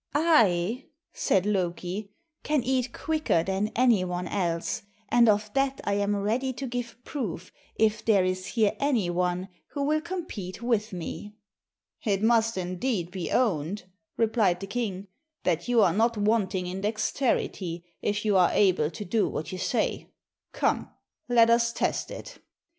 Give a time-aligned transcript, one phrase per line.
[0.15, 2.09] "I," said Loki,
[2.41, 6.97] "can eat quicker than any one else, and of that I am ready to give
[7.05, 11.35] proof if there is here any one who will compete with me."
[12.03, 13.83] "It must, indeed, be owned,"
[14.17, 15.05] replied the king,
[15.43, 19.59] "that you are not wanting in dexterity, if you are able to do what you
[19.59, 20.09] say.
[20.51, 20.89] Come,
[21.29, 22.39] let us test it."